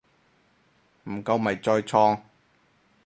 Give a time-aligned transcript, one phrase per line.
[1.03, 2.21] 唔夠咪再創